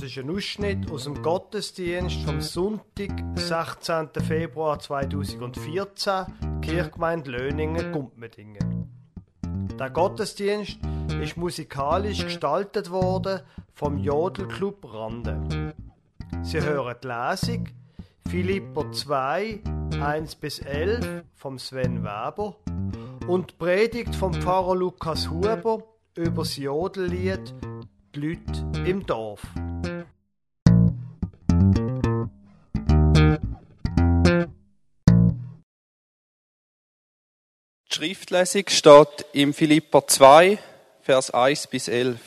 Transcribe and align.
Das 0.00 0.08
ist 0.08 0.16
ein 0.16 0.30
Ausschnitt 0.30 0.90
aus 0.90 1.04
dem 1.04 1.20
Gottesdienst 1.20 2.22
vom 2.22 2.40
Sonntag, 2.40 3.10
16. 3.34 4.08
Februar 4.26 4.78
2014, 4.78 6.24
Kirchgemeinde 6.62 7.30
Löningen, 7.32 7.92
Gumpmedingen. 7.92 8.88
Der 9.78 9.90
Gottesdienst 9.90 10.78
ist 11.22 11.36
musikalisch 11.36 12.24
gestaltet 12.24 12.90
worden 12.90 13.40
vom 13.74 13.98
Jodelclub 13.98 14.90
Rande. 14.90 15.74
Sie 16.44 16.62
hören 16.62 16.96
die 17.04 17.06
Lesung 17.06 17.68
Philipper 18.26 18.90
2, 18.90 19.60
1 20.00 20.34
bis 20.36 20.60
11 20.60 21.24
vom 21.34 21.58
Sven 21.58 22.02
Weber 22.02 22.56
und 23.28 23.50
die 23.50 23.54
Predigt 23.56 24.14
vom 24.14 24.32
Pfarrer 24.32 24.76
Lukas 24.76 25.28
Huber 25.28 25.82
über 26.16 26.42
das 26.42 26.56
Jodellied 26.56 27.54
Die 28.14 28.20
Leute 28.20 28.88
im 28.88 29.04
Dorf. 29.04 29.42
Schriftlesung 38.00 38.64
steht 38.68 39.26
im 39.34 39.52
Philipper 39.52 40.06
2, 40.06 40.58
Vers 41.02 41.32
1 41.32 41.66
bis 41.66 41.86
11. 41.86 42.18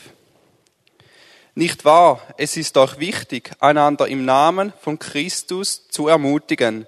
Nicht 1.56 1.84
wahr, 1.84 2.22
es 2.36 2.56
ist 2.56 2.76
euch 2.76 3.00
wichtig, 3.00 3.50
einander 3.58 4.06
im 4.06 4.24
Namen 4.24 4.72
von 4.80 5.00
Christus 5.00 5.88
zu 5.88 6.06
ermutigen. 6.06 6.86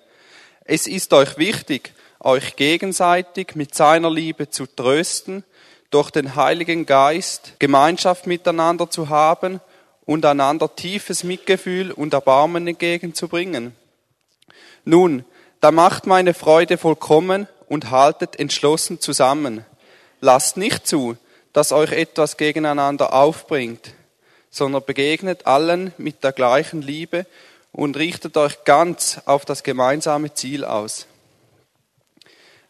Es 0.64 0.86
ist 0.86 1.12
euch 1.12 1.36
wichtig, 1.36 1.94
euch 2.20 2.54
gegenseitig 2.54 3.56
mit 3.56 3.74
seiner 3.74 4.08
Liebe 4.08 4.50
zu 4.50 4.66
trösten, 4.66 5.42
durch 5.90 6.12
den 6.12 6.36
Heiligen 6.36 6.86
Geist 6.86 7.54
Gemeinschaft 7.58 8.28
miteinander 8.28 8.88
zu 8.88 9.08
haben 9.08 9.60
und 10.04 10.24
einander 10.24 10.76
tiefes 10.76 11.24
Mitgefühl 11.24 11.90
und 11.90 12.14
Erbarmen 12.14 12.68
entgegenzubringen. 12.68 13.74
Nun, 14.84 15.24
da 15.60 15.72
macht 15.72 16.06
meine 16.06 16.34
Freude 16.34 16.78
vollkommen 16.78 17.48
und 17.68 17.90
haltet 17.90 18.38
entschlossen 18.38 19.00
zusammen. 19.00 19.64
Lasst 20.20 20.56
nicht 20.56 20.86
zu, 20.86 21.16
dass 21.52 21.72
euch 21.72 21.92
etwas 21.92 22.36
gegeneinander 22.36 23.12
aufbringt, 23.12 23.92
sondern 24.50 24.84
begegnet 24.84 25.46
allen 25.46 25.92
mit 25.98 26.24
der 26.24 26.32
gleichen 26.32 26.82
Liebe 26.82 27.26
und 27.72 27.96
richtet 27.96 28.36
euch 28.36 28.64
ganz 28.64 29.20
auf 29.26 29.44
das 29.44 29.62
gemeinsame 29.62 30.32
Ziel 30.34 30.64
aus. 30.64 31.06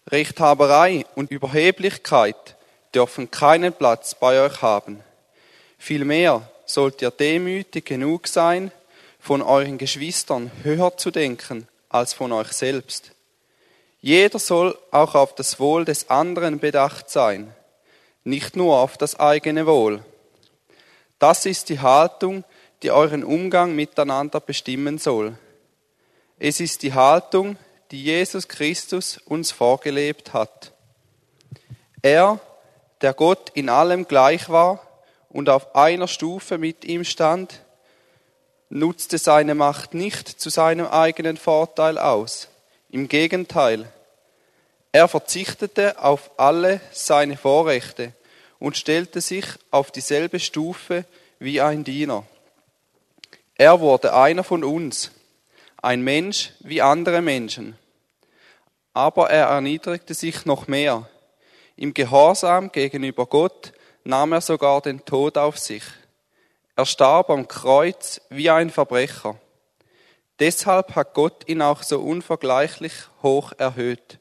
Rechthaberei 0.08 1.04
und 1.14 1.30
Überheblichkeit 1.30 2.56
dürfen 2.94 3.30
keinen 3.30 3.72
Platz 3.72 4.14
bei 4.14 4.40
euch 4.40 4.62
haben. 4.62 5.00
Vielmehr 5.78 6.48
sollt 6.64 7.02
ihr 7.02 7.10
demütig 7.10 7.84
genug 7.84 8.28
sein, 8.28 8.70
von 9.18 9.42
euren 9.42 9.78
Geschwistern 9.78 10.52
höher 10.62 10.96
zu 10.96 11.10
denken 11.10 11.66
als 11.88 12.14
von 12.14 12.30
euch 12.30 12.52
selbst. 12.52 13.10
Jeder 14.06 14.38
soll 14.38 14.78
auch 14.92 15.16
auf 15.16 15.34
das 15.34 15.58
Wohl 15.58 15.84
des 15.84 16.10
anderen 16.10 16.60
bedacht 16.60 17.10
sein, 17.10 17.52
nicht 18.22 18.54
nur 18.54 18.78
auf 18.78 18.96
das 18.96 19.18
eigene 19.18 19.66
Wohl. 19.66 20.00
Das 21.18 21.44
ist 21.44 21.70
die 21.70 21.80
Haltung, 21.80 22.44
die 22.84 22.92
euren 22.92 23.24
Umgang 23.24 23.74
miteinander 23.74 24.38
bestimmen 24.38 24.98
soll. 24.98 25.36
Es 26.38 26.60
ist 26.60 26.84
die 26.84 26.94
Haltung, 26.94 27.56
die 27.90 28.04
Jesus 28.04 28.46
Christus 28.46 29.18
uns 29.24 29.50
vorgelebt 29.50 30.32
hat. 30.32 30.70
Er, 32.00 32.38
der 33.00 33.12
Gott 33.12 33.50
in 33.54 33.68
allem 33.68 34.06
gleich 34.06 34.48
war 34.48 34.86
und 35.30 35.48
auf 35.48 35.74
einer 35.74 36.06
Stufe 36.06 36.58
mit 36.58 36.84
ihm 36.84 37.02
stand, 37.02 37.60
nutzte 38.68 39.18
seine 39.18 39.56
Macht 39.56 39.94
nicht 39.94 40.28
zu 40.28 40.48
seinem 40.48 40.86
eigenen 40.86 41.36
Vorteil 41.36 41.98
aus. 41.98 42.46
Im 42.88 43.08
Gegenteil, 43.08 43.92
er 44.96 45.08
verzichtete 45.08 46.02
auf 46.02 46.30
alle 46.38 46.80
seine 46.90 47.36
Vorrechte 47.36 48.14
und 48.58 48.78
stellte 48.78 49.20
sich 49.20 49.44
auf 49.70 49.90
dieselbe 49.90 50.40
Stufe 50.40 51.04
wie 51.38 51.60
ein 51.60 51.84
Diener. 51.84 52.24
Er 53.56 53.80
wurde 53.80 54.14
einer 54.14 54.42
von 54.42 54.64
uns, 54.64 55.10
ein 55.82 56.00
Mensch 56.00 56.52
wie 56.60 56.80
andere 56.80 57.20
Menschen. 57.20 57.78
Aber 58.94 59.28
er 59.28 59.48
erniedrigte 59.48 60.14
sich 60.14 60.46
noch 60.46 60.66
mehr. 60.66 61.06
Im 61.76 61.92
Gehorsam 61.92 62.72
gegenüber 62.72 63.26
Gott 63.26 63.74
nahm 64.02 64.32
er 64.32 64.40
sogar 64.40 64.80
den 64.80 65.04
Tod 65.04 65.36
auf 65.36 65.58
sich. 65.58 65.84
Er 66.74 66.86
starb 66.86 67.28
am 67.28 67.46
Kreuz 67.48 68.22
wie 68.30 68.48
ein 68.48 68.70
Verbrecher. 68.70 69.38
Deshalb 70.38 70.94
hat 70.94 71.12
Gott 71.12 71.46
ihn 71.46 71.60
auch 71.60 71.82
so 71.82 72.00
unvergleichlich 72.00 72.94
hoch 73.22 73.52
erhöht 73.58 74.20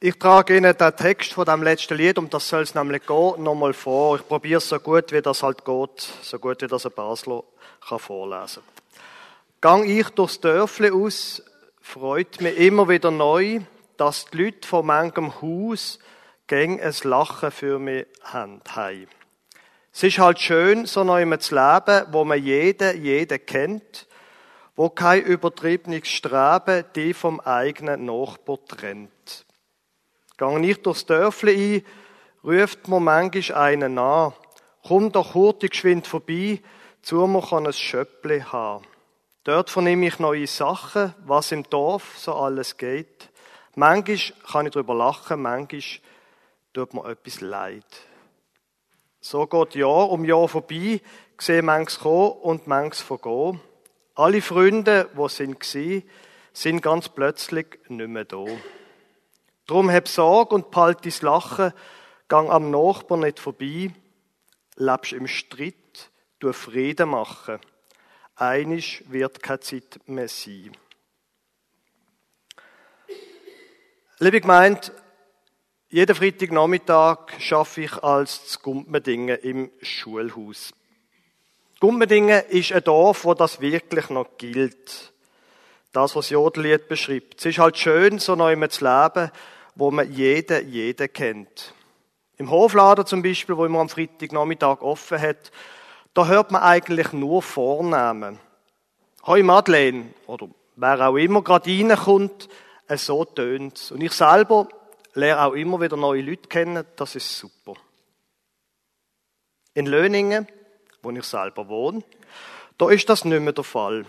Ich 0.00 0.16
trage 0.16 0.56
Ihnen 0.56 0.76
den 0.76 0.96
Text 0.96 1.32
von 1.32 1.44
dem 1.44 1.60
letzten 1.60 1.96
Lied, 1.96 2.18
um 2.18 2.30
das 2.30 2.48
soll 2.48 2.62
es 2.62 2.72
nämlich 2.72 3.04
gehen, 3.04 3.42
nochmal 3.42 3.72
vor. 3.72 4.14
Ich 4.14 4.28
probiere 4.28 4.58
es 4.58 4.68
so 4.68 4.78
gut, 4.78 5.10
wie 5.10 5.20
das 5.20 5.42
halt 5.42 5.64
geht, 5.64 6.08
so 6.22 6.38
gut, 6.38 6.62
wie 6.62 6.68
das 6.68 6.86
ein 6.86 6.92
Basler 6.92 7.42
kann 7.88 7.98
vorlesen 7.98 8.62
kann. 9.60 9.82
Gang 9.82 9.90
ich 9.90 10.08
durchs 10.10 10.38
Dörfli 10.38 10.92
aus, 10.92 11.42
freut 11.80 12.40
mich 12.40 12.56
immer 12.58 12.88
wieder 12.88 13.10
neu, 13.10 13.62
dass 13.96 14.26
die 14.26 14.44
Leute 14.44 14.68
von 14.68 14.86
manchem 14.86 15.42
Haus 15.42 15.98
gäng 16.46 16.80
ein 16.80 16.94
Lachen 17.02 17.50
für 17.50 17.80
mich 17.80 18.06
haben. 18.22 18.60
Es 19.92 20.04
ist 20.04 20.20
halt 20.20 20.38
schön, 20.38 20.86
so 20.86 21.02
neu 21.02 21.24
zu 21.38 21.56
leben, 21.56 22.06
wo 22.12 22.24
man 22.24 22.40
jeden, 22.40 23.04
jeden 23.04 23.44
kennt, 23.44 24.06
wo 24.76 24.90
kein 24.90 25.24
übertriebenes 25.24 26.06
Streben 26.06 26.84
die 26.94 27.14
vom 27.14 27.40
eigenen 27.40 28.04
Nachbar 28.04 28.58
trennt. 28.64 29.44
Gang 30.38 30.60
nicht 30.60 30.86
durchs 30.86 31.04
Dörfli 31.04 31.76
ein, 31.76 31.84
ruft 32.44 32.88
mir 32.88 33.00
manchmal 33.00 33.58
einen 33.58 33.98
an. 33.98 34.32
Komm 34.86 35.12
doch 35.12 35.34
hurtig 35.34 35.72
geschwind 35.72 36.06
vorbei, 36.06 36.62
zu 37.02 37.26
mir 37.26 37.42
kann 37.42 37.66
ein 37.66 37.72
Schöppli 37.72 38.40
haben. 38.40 38.84
Dort 39.42 39.68
vernehme 39.68 40.06
ich 40.06 40.18
neue 40.20 40.46
Sachen, 40.46 41.12
was 41.26 41.52
im 41.52 41.64
Dorf 41.64 42.16
so 42.18 42.34
alles 42.34 42.76
geht. 42.76 43.30
Manchmal 43.74 44.18
kann 44.50 44.66
ich 44.66 44.72
darüber 44.72 44.94
lachen, 44.94 45.42
manchmal 45.42 45.82
tut 46.72 46.94
mir 46.94 47.04
etwas 47.06 47.40
leid. 47.40 47.84
So 49.20 49.46
geht 49.46 49.74
Jahr 49.74 50.08
um 50.10 50.24
Jahr 50.24 50.48
vorbei, 50.48 51.00
sehe 51.38 51.62
manches 51.62 51.98
kommen 51.98 52.30
und 52.30 52.68
manches 52.68 53.00
vergehen. 53.00 53.60
Alle 54.14 54.40
Freunde, 54.40 55.08
die 55.16 55.28
sind 55.28 56.04
sind 56.52 56.82
ganz 56.82 57.08
plötzlich 57.08 57.66
nicht 57.88 58.08
mehr 58.08 58.24
da. 58.24 58.44
Drum 59.68 59.90
hab 59.90 60.08
Sorge 60.08 60.54
und 60.54 60.70
behalt 60.70 61.04
dein 61.04 61.12
Lachen, 61.20 61.74
gang 62.26 62.48
am 62.48 62.70
Nachbar 62.70 63.18
nicht 63.18 63.38
vorbei, 63.38 63.90
lebst 64.76 65.12
im 65.12 65.26
Streit, 65.26 66.10
du 66.38 66.54
Frieden 66.54 67.10
machen. 67.10 67.58
Einisch 68.34 69.04
wird 69.08 69.42
keine 69.42 69.60
Zeit 69.60 70.00
mehr 70.06 70.26
sein. 70.26 70.72
Liebe 74.20 74.40
Gemeinde, 74.40 74.90
jeden 75.90 76.16
Freitagnachmittag 76.16 77.38
schaffe 77.38 77.82
ich 77.82 78.02
als 78.02 78.62
Gumpmedingen 78.62 79.36
im 79.36 79.70
Schulhaus. 79.82 80.72
Gumpmedingen 81.78 82.42
ist 82.46 82.72
ein 82.72 82.82
Dorf, 82.84 83.26
wo 83.26 83.34
das 83.34 83.60
wirklich 83.60 84.08
noch 84.08 84.38
gilt. 84.38 85.12
Das, 85.92 86.16
was 86.16 86.30
Jodellied 86.30 86.88
beschreibt. 86.88 87.40
Es 87.40 87.46
ist 87.46 87.58
halt 87.58 87.76
schön, 87.76 88.18
so 88.18 88.34
neu 88.34 88.54
zu 88.68 88.84
leben, 88.84 89.30
wo 89.78 89.92
man 89.92 90.12
jeden, 90.12 90.70
jeden 90.72 91.12
kennt. 91.12 91.72
Im 92.36 92.50
Hofladen 92.50 93.06
zum 93.06 93.22
Beispiel, 93.22 93.56
wo 93.56 93.64
immer 93.64 93.78
am 93.78 93.88
Freitagnachmittag 93.88 94.82
offen 94.82 95.20
hat, 95.20 95.52
da 96.14 96.26
hört 96.26 96.50
man 96.50 96.62
eigentlich 96.62 97.12
nur 97.12 97.42
Vornamen. 97.42 98.40
Hoi 99.24 99.44
Madeleine, 99.44 100.06
oder 100.26 100.48
wer 100.74 101.08
auch 101.08 101.16
immer 101.16 101.42
gerade 101.42 101.70
reinkommt, 101.70 102.48
so 102.96 103.24
tönt's. 103.24 103.92
Und 103.92 104.02
ich 104.02 104.12
selber 104.12 104.68
lerne 105.14 105.42
auch 105.42 105.52
immer 105.52 105.80
wieder 105.80 105.96
neue 105.96 106.22
Leute 106.22 106.48
kennen, 106.48 106.84
das 106.96 107.14
ist 107.14 107.38
super. 107.38 107.74
In 109.74 109.86
Löningen, 109.86 110.48
wo 111.02 111.12
ich 111.12 111.24
selber 111.24 111.68
wohne, 111.68 112.02
Da 112.78 112.90
ist 112.90 113.08
das 113.08 113.24
nicht 113.24 113.40
mehr 113.40 113.52
der 113.52 113.64
Fall. 113.64 114.06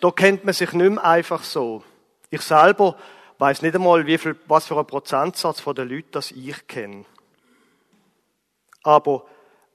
Da 0.00 0.10
kennt 0.12 0.44
man 0.44 0.54
sich 0.54 0.72
nicht 0.72 0.90
mehr 0.90 1.04
einfach 1.04 1.42
so. 1.42 1.82
Ich 2.30 2.42
selber 2.42 2.96
weiß 3.42 3.62
nicht 3.62 3.74
einmal, 3.74 4.06
wie 4.06 4.18
viel, 4.18 4.36
was 4.46 4.68
für 4.68 4.78
ein 4.78 4.86
Prozentsatz 4.86 5.58
von 5.58 5.74
den 5.74 5.88
Leuten 5.88 6.12
das 6.12 6.30
ich 6.30 6.64
kenne. 6.68 7.04
Aber 8.84 9.26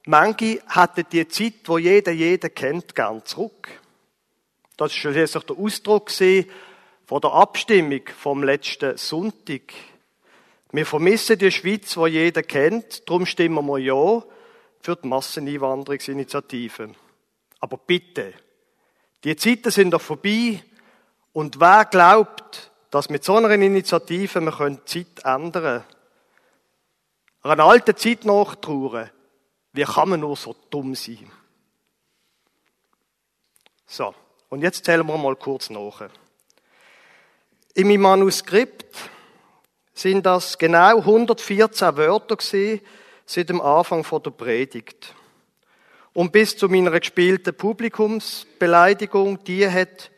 manche 0.06 0.62
hatten 0.68 1.06
die 1.12 1.28
Zeit, 1.28 1.56
wo 1.66 1.78
jeder 1.78 2.14
jeder 2.14 2.48
kennt, 2.48 2.96
gern 2.96 3.26
zurück. 3.26 3.68
Das 4.78 4.94
war 4.94 5.12
schließlich 5.12 5.44
der 5.44 5.58
Ausdruck 5.58 6.10
von 6.12 7.22
der 7.22 7.34
Abstimmung 7.34 8.04
vom 8.18 8.42
letzten 8.42 8.96
Sonntag. 8.96 9.74
Wir 10.72 10.86
vermissen 10.86 11.38
die 11.38 11.52
Schweiz, 11.52 11.98
wo 11.98 12.08
jeder 12.08 12.44
kennt, 12.44 13.10
darum 13.10 13.26
stimmen 13.26 13.66
wir 13.66 13.80
ja 13.80 14.24
für 14.80 14.96
die 14.96 15.08
Masseneinwanderungsinitiative. 15.10 16.92
Aber 17.60 17.78
bitte, 17.78 18.34
die 19.26 19.36
Zeiten 19.36 19.72
sind 19.72 19.92
doch 19.92 20.02
vorbei 20.02 20.64
und 21.34 21.60
wer 21.60 21.84
glaubt, 21.84 22.72
dass 22.92 23.10
mit 23.10 23.24
so 23.24 23.36
einer 23.36 23.52
Initiative 23.52 24.42
wir 24.42 24.70
die 24.70 24.86
Zeit 24.86 25.26
ändern 25.26 25.64
können? 25.64 25.84
Einer 27.44 27.64
alten 27.66 27.96
Zeit 27.96 28.26
nachtrauern. 28.26 29.10
Wie 29.74 29.84
kann 29.84 30.10
man 30.10 30.20
nur 30.20 30.36
so 30.36 30.56
dumm 30.70 30.96
sein? 30.96 31.32
So, 33.86 34.14
und 34.50 34.62
jetzt 34.62 34.86
zählen 34.86 35.06
wir 35.06 35.18
mal 35.18 35.36
kurz 35.36 35.70
nach. 35.70 36.10
In 37.74 37.88
meinem 37.88 38.02
Manuskript 38.02 38.98
sind 39.94 40.26
das 40.26 40.58
genau 40.58 40.98
114 40.98 41.96
Wörter 41.96 42.36
gewesen, 42.36 42.82
seit 43.26 43.50
dem 43.50 43.62
Anfang 43.62 44.06
der 44.24 44.32
Predigt. 44.32 45.14
Und 46.14 46.32
bis 46.32 46.58
zu 46.58 46.68
meiner 46.68 47.00
gespielten 47.00 47.56
Publikumsbeleidigung, 47.56 49.44
die 49.44 49.70
hat, 49.70 50.10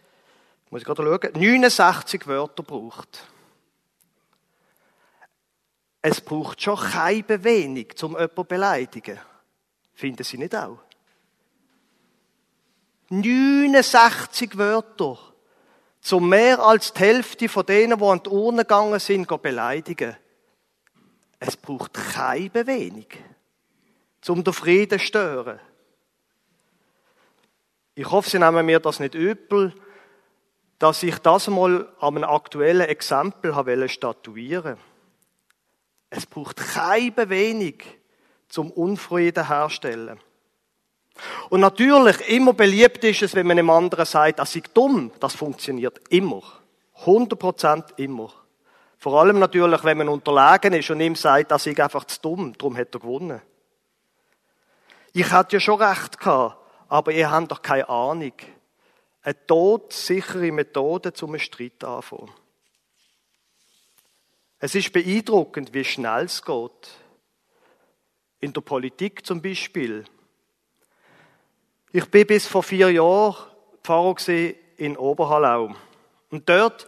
muss 0.70 0.82
ich 0.82 0.86
gerade 0.86 1.04
schauen, 1.04 1.42
69 1.42 2.28
Wörter 2.28 2.64
gebraucht. 2.64 3.28
Es 6.02 6.22
braucht 6.22 6.62
schon 6.62 6.78
keine 6.78 7.44
wenig, 7.44 8.02
um 8.04 8.12
jemanden 8.12 8.36
zu 8.36 8.44
beleidigen. 8.44 9.20
Finden 9.94 10.24
Sie 10.24 10.38
nicht 10.38 10.56
auch? 10.56 10.80
69 13.10 14.58
Wörter. 14.58 15.18
Zum 16.02 16.30
mehr 16.30 16.60
als 16.60 16.94
die 16.94 17.00
Hälfte 17.02 17.50
von 17.50 17.66
denen, 17.66 18.00
die 18.00 18.06
an 18.06 18.24
die 18.24 18.30
Urne 18.30 18.62
gegangen 18.62 19.00
sind, 19.00 19.28
beleidigen. 19.42 20.16
Es 21.40 21.58
braucht 21.58 21.94
keine 21.94 22.68
wenig, 22.68 23.08
um 24.28 24.44
den 24.44 24.54
Frieden 24.54 25.00
zu 25.00 25.06
stören. 25.06 25.60
Ich 27.96 28.10
hoffe, 28.10 28.30
Sie 28.30 28.40
nehmen 28.40 28.66
mir 28.66 28.80
das 28.80 29.00
nicht 29.02 29.16
übel, 29.16 29.74
dass 30.80 31.04
ich 31.04 31.20
das 31.20 31.48
mal 31.48 31.88
an 32.00 32.18
einem 32.18 32.30
aktuellen 32.30 32.88
Exempel 32.88 33.56
habe 33.56 33.88
statuieren 33.90 34.78
Es 36.10 36.26
braucht 36.26 36.58
keine 36.58 37.30
wenig 37.30 37.84
zum 38.48 38.72
Unfrieden 38.72 39.48
herstellen. 39.48 40.20
Und 41.50 41.60
natürlich, 41.60 42.30
immer 42.30 42.54
beliebt 42.54 43.04
ist 43.04 43.22
es, 43.22 43.36
wenn 43.36 43.46
man 43.46 43.60
einem 43.60 43.70
anderen 43.70 44.06
sagt, 44.06 44.40
das 44.40 44.54
sei 44.54 44.64
dumm. 44.74 45.12
Das 45.20 45.36
funktioniert 45.36 46.00
immer. 46.10 46.42
100% 47.04 47.98
immer. 47.98 48.32
Vor 48.98 49.20
allem 49.20 49.40
natürlich, 49.40 49.84
wenn 49.84 49.98
man 49.98 50.10
unterlegen 50.10 50.74
ist 50.74 50.90
und 50.90 51.02
ihm 51.02 51.16
sagt, 51.16 51.52
das 51.52 51.66
sei 51.66 51.78
einfach 51.78 52.06
zu 52.06 52.22
dumm. 52.22 52.54
Darum 52.58 52.78
hat 52.78 52.96
er 52.96 53.00
gewonnen. 53.02 53.42
Ich 55.12 55.30
hatte 55.30 55.58
ja 55.58 55.60
schon 55.60 55.82
recht 55.82 56.20
gehabt 56.20 56.60
aber 56.90 57.12
ihr 57.12 57.30
habt 57.30 57.52
doch 57.52 57.62
keine 57.62 57.88
Ahnung. 57.88 58.34
Eine 59.22 59.46
todsichere 59.46 60.52
Methode 60.52 61.14
zum 61.14 61.38
Streit 61.40 61.84
anfangen. 61.84 62.32
Es 64.60 64.76
ist 64.76 64.92
beeindruckend, 64.92 65.74
wie 65.74 65.86
schnell 65.86 66.26
es 66.26 66.44
geht. 66.44 66.90
In 68.40 68.54
der 68.54 68.62
Politik 68.62 69.26
zum 69.26 69.42
Beispiel. 69.42 70.06
Ich 71.92 72.06
bin 72.06 72.28
bis 72.28 72.46
vor 72.46 72.64
vier 72.64 72.92
Jahren 72.92 73.36
Pfarrer 73.84 74.16
in 74.78 74.98
Oberhallau. 74.98 75.76
Und 76.30 76.48
dort 76.48 76.88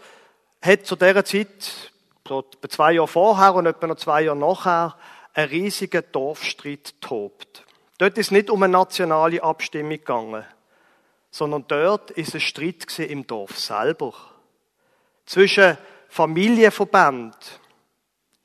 hat 0.61 0.85
zu 0.85 0.95
dieser 0.95 1.25
Zeit, 1.25 1.91
so 2.27 2.45
zwei 2.69 2.93
Jahre 2.93 3.07
vorher 3.07 3.55
und 3.55 3.65
etwa 3.65 3.87
noch 3.87 3.95
zwei 3.95 4.23
Jahre 4.23 4.37
nachher, 4.37 4.97
ein 5.33 5.49
riesiger 5.49 6.01
Dorfstreit 6.01 6.93
tobt. 7.01 7.65
Dort 7.97 8.17
ist 8.17 8.31
nicht 8.31 8.49
um 8.49 8.61
eine 8.63 8.71
nationale 8.71 9.41
Abstimmung 9.41 9.91
gegangen, 9.91 10.45
sondern 11.31 11.65
dort 11.67 12.11
ist 12.11 12.35
es 12.35 12.43
Streit 12.43 12.99
im 12.99 13.25
Dorf 13.25 13.57
selber. 13.57 14.13
Zwischen 15.25 15.77
Familienverband, 16.09 17.35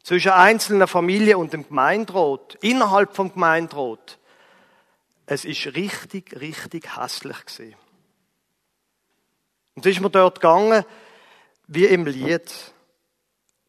zwischen 0.04 0.30
einzelnen 0.30 0.86
Familien 0.86 1.36
und 1.36 1.52
dem 1.52 1.66
Gemeinderat, 1.66 2.56
innerhalb 2.60 3.14
vom 3.14 3.32
Gemeinderat. 3.32 4.18
Es 5.26 5.44
ist 5.44 5.66
richtig, 5.74 6.40
richtig 6.40 6.96
hässlich 6.96 7.44
gewesen. 7.44 7.74
Und 9.74 9.84
es 9.84 9.96
ist 9.96 10.00
mir 10.00 10.10
dort 10.10 10.40
gegangen, 10.40 10.84
wie 11.66 11.86
im 11.86 12.06
Lied. 12.06 12.52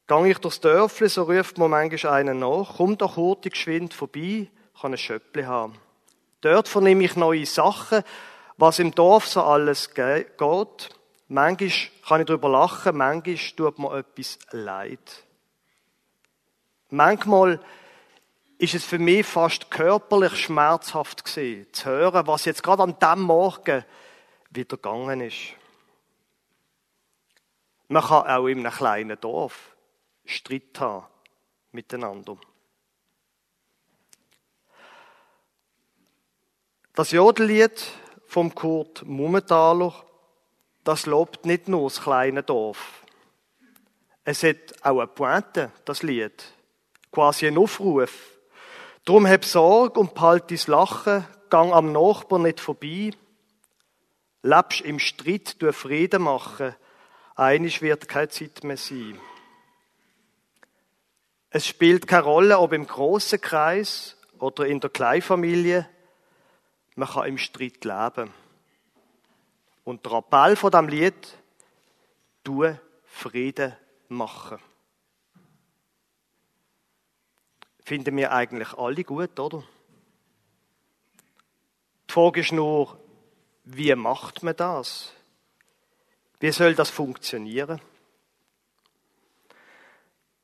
Gang 0.05 0.27
ich 0.27 0.37
durchs 0.37 0.61
Dörfli, 0.61 1.09
so 1.09 1.23
ruft 1.23 1.57
mir 1.57 1.67
manchmal 1.67 2.13
einen 2.13 2.39
nach, 2.39 2.75
komm 2.77 2.97
doch 2.97 3.17
hurtig 3.17 3.53
geschwind 3.53 3.95
vorbei, 3.95 4.47
kann 4.79 4.93
ein 4.93 4.97
Schöppli 4.97 5.43
haben. 5.43 5.73
Dort 6.41 6.67
vernehme 6.67 7.03
ich 7.03 7.15
neue 7.15 7.45
Sachen, 7.47 8.03
was 8.57 8.79
im 8.79 8.93
Dorf 8.93 9.27
so 9.27 9.43
alles 9.43 9.93
geht. 9.93 10.39
Manchmal 11.29 11.71
kann 12.07 12.21
ich 12.21 12.27
darüber 12.27 12.49
lachen, 12.49 12.97
manchmal 12.97 13.37
tut 13.55 13.79
mir 13.79 13.97
etwas 13.97 14.39
leid. 14.51 15.23
Manchmal 16.89 17.59
ist 18.57 18.73
es 18.73 18.83
für 18.83 18.97
mich 18.97 19.25
fast 19.25 19.69
körperlich 19.69 20.35
schmerzhaft 20.35 21.25
gewesen, 21.25 21.71
zu 21.73 21.85
hören, 21.85 22.25
was 22.25 22.45
jetzt 22.45 22.63
gerade 22.63 22.83
an 22.83 22.97
dem 22.97 23.21
Morgen 23.23 23.85
wieder 24.49 24.77
gegangen 24.77 25.21
ist. 25.21 25.53
Man 27.89 28.03
kann 28.03 28.27
auch 28.27 28.47
in 28.47 28.59
einem 28.59 28.71
kleinen 28.71 29.19
Dorf 29.19 29.75
Streit 30.25 30.79
haben 30.79 31.05
miteinander. 31.71 32.37
Das 36.95 37.11
Jodellied 37.11 37.85
vom 38.27 38.53
Kurt 38.53 39.05
Mummentaler, 39.05 39.93
das 40.83 41.05
lobt 41.05 41.45
nicht 41.45 41.67
nur 41.67 41.89
das 41.89 42.01
kleine 42.01 42.43
Dorf. 42.43 43.03
Es 44.23 44.43
hat 44.43 44.75
auch 44.81 44.99
eine 44.99 45.07
Pointe, 45.07 45.71
das 45.85 46.03
Lied. 46.03 46.43
Quasi 47.11 47.47
ein 47.47 47.57
Aufruf. 47.57 48.11
Drum 49.05 49.25
hab 49.25 49.45
Sorge 49.45 49.99
und 49.99 50.13
behalt 50.13 50.51
dein 50.51 50.59
Lachen, 50.67 51.25
gang 51.49 51.71
am 51.71 51.93
Nachbar 51.93 52.39
nicht 52.39 52.59
vorbei. 52.59 53.11
Lebst 54.43 54.81
im 54.81 54.99
Streit, 54.99 55.61
du 55.61 55.71
Frieden 55.71 56.23
machen, 56.23 56.75
einisch 57.35 57.81
wird 57.81 58.07
keine 58.07 58.29
Zeit 58.29 58.63
mehr 58.63 58.77
sein. 58.77 59.17
Es 61.49 61.65
spielt 61.65 62.07
keine 62.07 62.23
Rolle, 62.23 62.59
ob 62.59 62.73
im 62.73 62.85
großen 62.85 63.39
Kreis 63.39 64.17
oder 64.39 64.67
in 64.67 64.81
der 64.81 64.89
Kleinfamilie, 64.89 65.87
man 66.97 67.07
kann 67.07 67.27
im 67.27 67.37
Streit 67.37 67.85
leben. 67.85 68.33
Und 69.83 70.05
der 70.05 70.13
Appell 70.13 70.55
von 70.55 70.71
diesem 70.71 70.87
Lied, 70.89 71.37
du 72.43 72.65
Frieden 73.05 73.75
machen. 74.09 74.57
Finden 77.83 78.17
wir 78.17 78.31
eigentlich 78.31 78.73
alle 78.73 79.03
gut, 79.03 79.39
oder? 79.39 79.63
Die 82.09 82.13
Frage 82.13 82.41
ist 82.41 82.51
nur, 82.51 82.99
wie 83.63 83.93
macht 83.95 84.43
man 84.43 84.55
das? 84.55 85.13
Wie 86.39 86.51
soll 86.51 86.73
das 86.75 86.89
funktionieren? 86.89 87.79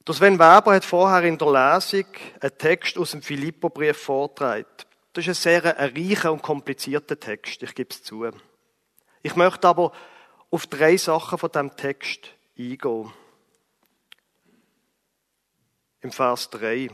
Der 0.06 0.14
Sven 0.14 0.34
Weber 0.34 0.76
hat 0.76 0.86
vorher 0.86 1.24
in 1.24 1.38
der 1.38 1.52
Lesung 1.52 2.06
einen 2.42 2.58
Text 2.58 2.98
aus 2.98 3.12
dem 3.12 3.22
Philippobrief 3.22 3.98
vorgetragen. 3.98 4.66
Das 5.14 5.28
ist 5.28 5.46
ein 5.46 5.62
sehr 5.62 5.64
reicher 5.78 6.32
und 6.32 6.42
komplizierter 6.42 7.20
Text, 7.20 7.62
ich 7.62 7.76
gebe 7.76 7.92
es 7.92 8.02
zu. 8.02 8.28
Ich 9.22 9.36
möchte 9.36 9.68
aber 9.68 9.92
auf 10.50 10.66
drei 10.66 10.98
Sachen 10.98 11.38
von 11.38 11.52
dem 11.52 11.76
Text 11.76 12.32
eingehen. 12.58 13.14
Im 16.02 16.12
Vers 16.12 16.50
3. 16.50 16.90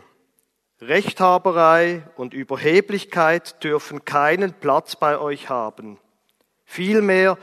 Rechthaberei 0.81 2.03
und 2.17 2.33
Überheblichkeit 2.33 3.63
dürfen 3.63 4.03
keinen 4.03 4.53
Platz 4.53 4.97
bei 4.97 5.17
euch 5.17 5.49
haben. 5.49 5.97
Vielmehr 6.65 7.37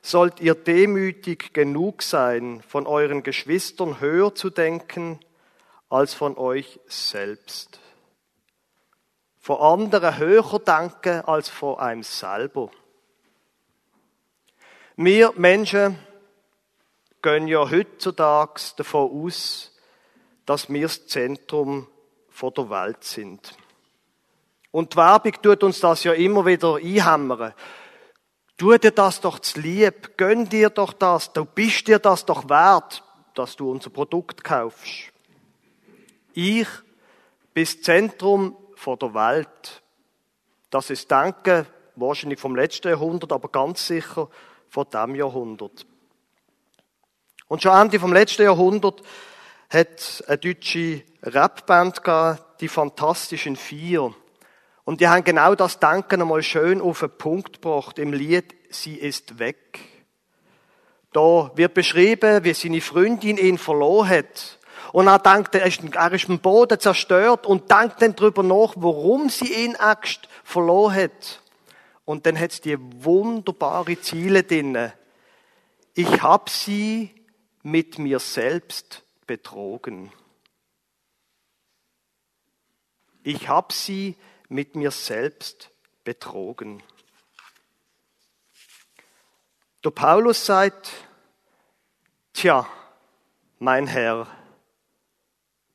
sollt 0.00 0.40
ihr 0.40 0.54
demütig 0.54 1.52
genug 1.52 2.02
sein, 2.02 2.62
von 2.66 2.86
euren 2.86 3.24
Geschwistern 3.24 4.00
höher 4.00 4.34
zu 4.34 4.48
denken 4.48 5.18
als 5.88 6.14
von 6.14 6.38
euch 6.38 6.78
selbst 6.86 7.80
von 9.50 9.80
anderen 9.80 10.16
höher 10.16 10.60
denken 10.60 11.22
als 11.22 11.48
von 11.48 11.76
einem 11.80 12.04
selber. 12.04 12.70
Wir 14.94 15.32
Menschen 15.36 15.98
gehen 17.20 17.48
ja 17.48 17.68
heutzutage 17.68 18.60
davon 18.76 19.10
aus, 19.10 19.76
dass 20.46 20.68
wir 20.68 20.82
das 20.82 21.04
Zentrum 21.08 21.88
der 22.40 22.70
Welt 22.70 23.02
sind. 23.02 23.56
Und 24.70 24.92
die 24.92 24.98
Werbung 24.98 25.32
tut 25.42 25.64
uns 25.64 25.80
das 25.80 26.04
ja 26.04 26.12
immer 26.12 26.46
wieder 26.46 26.76
einhämmern. 26.76 27.52
Tu 28.56 28.78
dir 28.78 28.92
das 28.92 29.20
doch 29.20 29.40
zu 29.40 29.60
lieb, 29.60 30.16
gönn 30.16 30.48
dir 30.48 30.70
doch 30.70 30.92
das, 30.92 31.32
du 31.32 31.44
bist 31.44 31.88
dir 31.88 31.98
das 31.98 32.24
doch 32.24 32.48
wert, 32.48 33.02
dass 33.34 33.56
du 33.56 33.68
unser 33.68 33.90
Produkt 33.90 34.44
kaufst. 34.44 35.10
Ich 36.34 36.68
bin 37.52 37.64
das 37.64 37.82
Zentrum 37.82 38.56
der 38.84 39.14
Welt. 39.14 39.82
Das 40.70 40.90
ist 40.90 41.10
Denken, 41.10 41.66
wahrscheinlich 41.96 42.40
vom 42.40 42.56
letzten 42.56 42.88
Jahrhundert, 42.88 43.32
aber 43.32 43.48
ganz 43.48 43.86
sicher 43.86 44.28
von 44.68 44.86
diesem 44.90 45.14
Jahrhundert. 45.14 45.86
Und 47.48 47.62
schon 47.62 47.76
Ende 47.76 47.98
vom 47.98 48.12
letzten 48.12 48.42
Jahrhundert 48.42 49.02
hat 49.68 50.24
eine 50.26 50.38
deutsche 50.38 51.02
Rapband 51.22 52.00
die 52.60 52.68
Fantastischen 52.68 53.56
Vier. 53.56 54.14
Und 54.84 55.00
die 55.00 55.08
haben 55.08 55.24
genau 55.24 55.54
das 55.54 55.78
Denken 55.78 56.22
einmal 56.22 56.42
schön 56.42 56.80
auf 56.80 57.00
den 57.00 57.10
Punkt 57.10 57.54
gebracht 57.54 57.98
im 57.98 58.12
Lied 58.12 58.54
Sie 58.70 58.94
ist 58.94 59.40
weg. 59.40 59.80
Da 61.12 61.50
wird 61.56 61.74
beschrieben, 61.74 62.44
wie 62.44 62.54
seine 62.54 62.80
Freundin 62.80 63.36
ihn 63.36 63.58
verloren 63.58 64.08
hat. 64.08 64.59
Und 64.92 65.06
er 65.06 65.18
denkt, 65.18 65.54
er 65.54 65.66
ist, 65.66 65.82
er 65.82 66.38
Boden 66.38 66.80
zerstört 66.80 67.46
und 67.46 67.70
denkt 67.70 68.02
dann 68.02 68.16
darüber 68.16 68.42
nach, 68.42 68.74
warum 68.76 69.28
sie 69.28 69.52
ihn 69.64 69.76
Angst 69.76 70.28
verloren 70.44 70.94
hat. 70.94 71.40
Und 72.04 72.26
dann 72.26 72.38
hat 72.38 72.52
es 72.52 72.60
die 72.60 72.76
wunderbare 72.78 74.00
Ziele 74.00 74.42
drin. 74.42 74.92
Ich 75.94 76.22
hab 76.22 76.50
sie 76.50 77.14
mit 77.62 77.98
mir 77.98 78.18
selbst 78.18 79.02
betrogen. 79.26 80.10
Ich 83.22 83.48
hab 83.48 83.72
sie 83.72 84.16
mit 84.48 84.74
mir 84.74 84.90
selbst 84.90 85.70
betrogen. 86.04 86.82
Der 89.84 89.90
Paulus 89.90 90.44
sagt, 90.44 90.90
tja, 92.32 92.66
mein 93.58 93.86
Herr, 93.86 94.26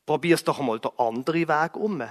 probier's 0.05 0.43
doch 0.43 0.59
einmal 0.59 0.79
der 0.79 0.91
andere 0.97 1.47
Weg 1.47 1.75
um. 1.75 2.03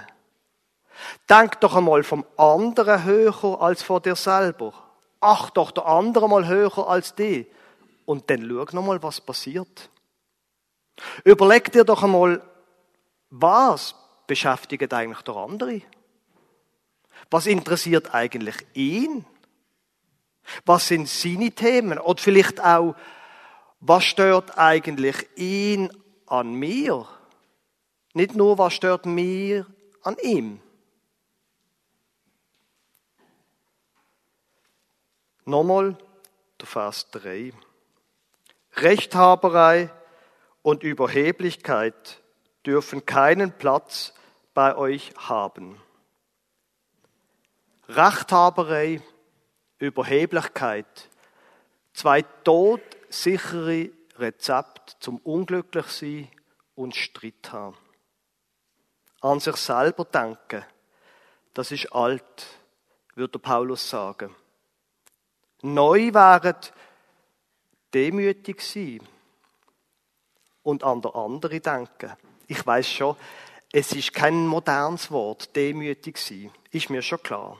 Denk 1.29 1.59
doch 1.61 1.75
einmal 1.75 2.03
vom 2.03 2.25
anderen 2.37 3.03
höher 3.03 3.61
als 3.61 3.83
vor 3.83 4.01
dir 4.01 4.15
selber. 4.15 4.73
Ach 5.19 5.49
doch 5.49 5.71
der 5.71 5.85
andere 5.85 6.29
mal 6.29 6.47
höher 6.47 6.87
als 6.87 7.15
die. 7.15 7.47
Und 8.05 8.29
dann 8.29 8.47
schau 8.47 8.75
noch 8.75 8.85
mal, 8.85 9.01
was 9.01 9.19
passiert. 9.19 9.89
Überleg 11.23 11.71
dir 11.71 11.83
doch 11.83 12.03
einmal, 12.03 12.41
was 13.29 13.95
beschäftigt 14.27 14.93
eigentlich 14.93 15.21
der 15.21 15.35
andere? 15.35 15.81
Was 17.29 17.47
interessiert 17.47 18.13
eigentlich 18.13 18.55
ihn? 18.73 19.25
Was 20.65 20.87
sind 20.87 21.09
seine 21.09 21.51
Themen? 21.51 21.99
Oder 21.99 22.21
vielleicht 22.21 22.63
auch, 22.63 22.95
was 23.79 24.03
stört 24.03 24.57
eigentlich 24.57 25.27
ihn 25.35 25.91
an 26.27 26.53
mir? 26.53 27.07
Nicht 28.15 28.33
nur, 28.33 28.57
was 28.57 28.73
stört 28.73 29.05
mir 29.05 29.65
an 30.01 30.15
ihm? 30.21 30.61
Nochmal 35.43 35.97
der 36.61 36.65
Vers 36.65 37.11
3. 37.11 37.51
Rechthaberei 38.77 39.89
und 40.61 40.83
Überheblichkeit 40.83 42.21
dürfen 42.65 43.05
keinen 43.05 43.51
Platz 43.51 44.13
bei 44.53 44.77
euch 44.77 45.13
haben. 45.17 45.81
Rechthaberei, 47.89 49.01
Überheblichkeit, 49.77 51.09
zwei 51.91 52.21
todsichere 52.21 53.89
Rezepte 54.17 54.95
zum 55.01 55.17
Unglücklichsein 55.17 56.29
und 56.75 56.95
Streit 56.95 57.51
haben. 57.51 57.84
An 59.25 59.39
sich 59.39 59.55
selber 59.55 60.05
denken, 60.05 60.63
das 61.55 61.71
ist 61.71 61.91
alt, 61.91 62.45
würde 63.15 63.39
Paulus 63.39 63.89
sagen. 63.89 64.35
Neu 65.63 66.13
wären 66.13 66.55
demütig 67.91 68.61
sein 68.61 68.99
und 70.61 70.83
an 70.83 71.01
der 71.01 71.15
andere 71.15 71.59
denken. 71.59 72.13
Ich 72.45 72.63
weiß 72.67 72.87
schon, 72.87 73.15
es 73.71 73.93
ist 73.93 74.13
kein 74.13 74.45
modernes 74.45 75.09
Wort, 75.09 75.55
demütig 75.55 76.19
sein, 76.19 76.51
ist 76.69 76.91
mir 76.91 77.01
schon 77.01 77.23
klar. 77.23 77.57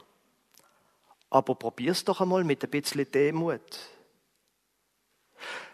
Aber 1.32 1.56
probier's 1.56 2.06
doch 2.06 2.22
einmal 2.22 2.44
mit 2.44 2.64
ein 2.64 2.70
bisschen 2.70 3.10
Demut. 3.10 3.80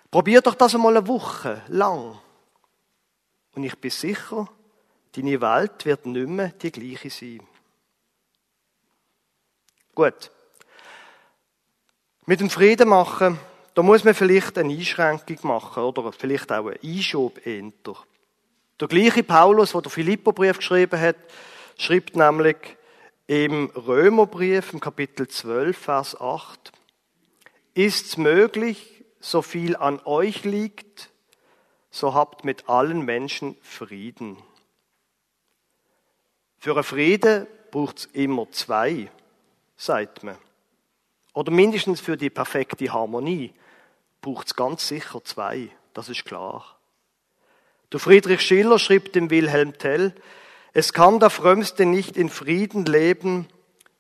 Probier 0.10 0.42
doch 0.42 0.56
das 0.56 0.74
einmal 0.74 0.96
eine 0.96 1.06
Woche 1.06 1.64
lang. 1.68 2.18
Und 3.56 3.64
ich 3.64 3.78
bin 3.78 3.92
sicher, 3.92 4.48
deine 5.16 5.42
Welt 5.42 5.86
wird 5.86 6.06
nicht 6.06 6.28
mehr 6.28 6.50
die 6.50 6.72
gleiche 6.72 7.10
sein. 7.10 7.42
Gut. 9.94 10.32
Mit 12.26 12.40
dem 12.40 12.50
Frieden 12.50 12.90
machen, 12.90 13.40
da 13.74 13.84
muss 13.84 14.04
man 14.04 14.14
vielleicht 14.14 14.58
eine 14.58 14.74
Einschränkung 14.74 15.38
machen 15.44 15.84
oder 15.84 16.12
vielleicht 16.12 16.52
auch 16.52 16.68
einen 16.68 16.80
Einschub 16.84 17.46
enter. 17.46 17.96
Der 18.80 18.88
gleiche 18.88 19.24
Paulus, 19.24 19.72
der 19.74 19.82
den 19.82 19.92
Philipperbrief 19.92 20.58
geschrieben 20.58 21.00
hat, 21.00 21.18
schreibt 21.78 22.16
nämlich, 22.16 22.58
im 23.28 23.68
Römerbrief, 23.76 24.74
im 24.74 24.80
Kapitel 24.80 25.28
12, 25.28 25.78
Vers 25.78 26.20
8, 26.20 26.72
ist's 27.74 28.18
möglich, 28.18 29.06
so 29.20 29.42
viel 29.42 29.76
an 29.76 30.02
euch 30.04 30.44
liegt, 30.44 31.10
so 31.92 32.14
habt 32.14 32.44
mit 32.44 32.68
allen 32.68 33.04
Menschen 33.04 33.56
Frieden. 33.62 34.38
Für 36.62 36.76
einen 36.76 36.84
Frieden 36.84 37.48
braucht's 37.72 38.06
immer 38.14 38.48
zwei, 38.52 39.10
sagt 39.76 40.22
man. 40.22 40.38
Oder 41.34 41.52
mindestens 41.52 42.02
für 42.02 42.18
die 42.18 42.30
perfekte 42.30 42.94
Harmonie 42.94 43.52
braucht's 44.22 44.56
ganz 44.56 44.88
sicher 44.88 45.24
zwei, 45.24 45.70
das 45.96 46.08
ist 46.08 46.24
klar. 46.24 46.78
Der 47.92 48.00
Friedrich 48.00 48.42
Schiller 48.42 48.78
schrieb 48.78 49.12
dem 49.12 49.32
Wilhelm 49.32 49.76
Tell, 49.80 50.14
es 50.72 50.94
kann 50.94 51.20
der 51.20 51.32
Frömmste 51.32 51.88
nicht 51.88 52.16
in 52.16 52.30
Frieden 52.30 52.86
leben, 52.86 53.48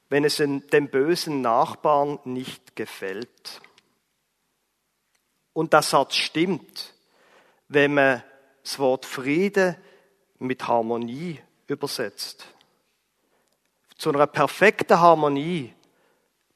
wenn 0.09 0.23
es 0.23 0.35
dem 0.35 0.87
bösen 0.91 1.41
Nachbarn 1.41 2.19
nicht 2.25 2.75
gefällt. 2.75 3.59
Und 5.53 5.73
der 5.73 5.81
Satz 5.81 6.13
stimmt, 6.13 6.93
wenn 7.69 7.95
man 7.95 8.21
das 8.61 8.77
Wort 8.77 9.07
Friede 9.07 9.77
mit 10.37 10.67
Harmonie 10.67 11.39
übersetzt. 11.71 12.45
Zu 13.97 14.09
einer 14.09 14.27
perfekten 14.27 14.99
Harmonie 14.99 15.73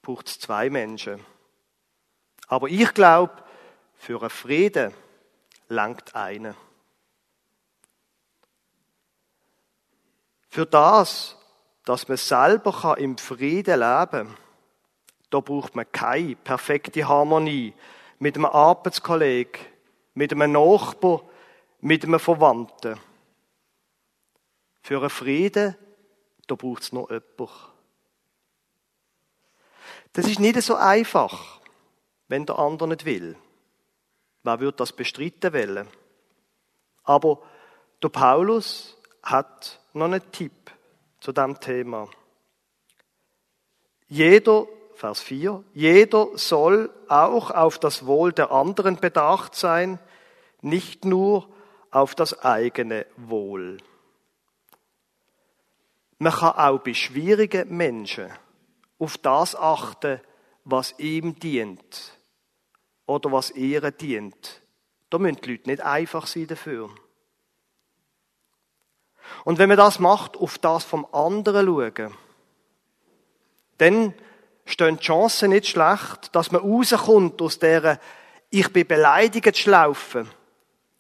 braucht 0.02 0.28
es 0.28 0.40
zwei 0.40 0.70
Menschen. 0.70 1.24
Aber 2.48 2.68
ich 2.68 2.94
glaube, 2.94 3.34
für 3.98 4.20
einen 4.22 4.30
Frieden 4.30 4.94
langt 5.68 6.16
einer. 6.16 6.56
Für 10.50 10.66
das, 10.66 11.36
dass 11.86 12.08
man 12.08 12.18
selber 12.18 12.98
im 12.98 13.18
Frieden 13.18 13.80
leben 13.80 14.28
kann, 14.28 14.38
da 15.30 15.40
braucht 15.40 15.76
man 15.76 15.92
keine 15.92 16.36
perfekte 16.36 17.08
Harmonie 17.08 17.74
mit 18.20 18.36
einem 18.36 18.46
Arbeitskollegen, 18.46 19.62
mit 20.14 20.32
einem 20.32 20.52
Nachbar, 20.52 21.24
mit 21.82 22.06
einem 22.06 22.20
Verwandten. 22.20 22.98
Für 24.86 25.00
einen 25.00 25.10
Frieden, 25.10 25.76
da 26.46 26.54
braucht 26.54 26.84
es 26.84 26.92
noch 26.92 27.10
jemanden. 27.10 27.50
Das 30.14 30.28
ist 30.28 30.40
nicht 30.40 30.62
so 30.62 30.76
einfach, 30.76 31.60
wenn 32.28 32.46
der 32.46 32.60
andere 32.60 32.90
nicht 32.90 33.04
will. 33.04 33.36
Wer 34.44 34.60
würde 34.60 34.78
das 34.78 34.94
bestreiten 34.94 35.54
wollen? 35.54 35.88
Aber 37.04 37.42
der 38.04 38.10
Paulus 38.10 38.96
hat 39.24 39.80
noch 39.94 40.06
einen 40.06 40.32
Tipp 40.32 40.54
zu 41.20 41.32
dem 41.32 41.60
Thema. 41.60 42.08
Jeder, 44.08 44.68
Vers 44.94 45.20
4, 45.22 45.64
jeder 45.74 46.28
soll 46.38 46.94
auch 47.08 47.50
auf 47.50 47.80
das 47.80 48.06
Wohl 48.06 48.34
der 48.34 48.52
anderen 48.52 48.98
bedacht 48.98 49.56
sein, 49.56 49.98
nicht 50.62 51.06
nur 51.06 51.50
auf 51.90 52.14
das 52.14 52.40
eigene 52.46 53.08
Wohl. 53.18 53.80
Man 56.26 56.34
kann 56.34 56.54
auch 56.54 56.80
bei 56.80 56.96
schwierigen 56.96 57.78
Menschen 57.78 58.32
auf 58.98 59.16
das 59.20 59.56
achten, 59.56 60.20
was 60.64 60.98
ihm 60.98 61.38
dient 61.38 62.18
oder 63.06 63.32
was 63.32 63.52
Ehre 63.52 63.92
dient. 63.92 64.64
Da 65.12 65.20
müssen 65.20 65.40
die 65.42 65.52
Leute 65.52 65.70
nicht 65.70 65.84
einfach 65.84 66.26
sein 66.26 66.48
dafür. 66.48 66.90
Und 69.44 69.60
wenn 69.60 69.70
man 69.70 69.78
das 69.78 70.00
macht, 70.00 70.36
auf 70.38 70.58
das 70.58 70.84
vom 70.84 71.06
anderen 71.12 71.68
schauen, 71.68 72.16
dann 73.78 74.16
stehen 74.66 74.98
die 74.98 75.06
Chancen 75.06 75.52
nicht 75.52 75.68
schlecht, 75.68 76.34
dass 76.36 76.52
man 76.52 76.62
rauskommt 76.62 77.40
aus 77.40 77.60
dieser 77.60 78.00
Ich 78.50 78.74
bin 78.74 78.88
beleidigt 78.88 79.60
Schlaufe. 79.60 80.26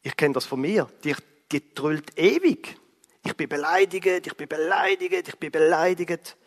Ich 0.03 0.15
kenne 0.15 0.35
das 0.35 0.45
von 0.45 0.61
mir. 0.61 0.87
Die, 1.03 1.15
die 1.51 1.73
trüllt 1.73 2.15
ewig. 2.15 2.79
Ich 3.25 3.35
bin 3.35 3.49
beleidigt, 3.49 4.27
ich 4.27 4.37
bin 4.37 4.47
beleidigt, 4.47 5.27
ich 5.27 5.39
bin 5.39 5.51
beleidigt. 5.51 6.37